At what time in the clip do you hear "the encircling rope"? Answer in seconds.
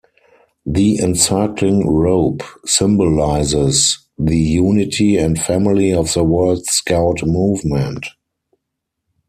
0.65-2.41